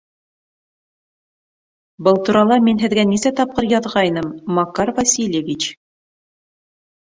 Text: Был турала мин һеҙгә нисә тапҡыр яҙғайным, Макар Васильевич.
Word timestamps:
Был 2.07 2.17
турала 2.29 2.57
мин 2.69 2.81
һеҙгә 2.85 3.05
нисә 3.11 3.33
тапҡыр 3.41 3.69
яҙғайным, 3.75 4.33
Макар 4.61 4.95
Васильевич. 5.03 5.71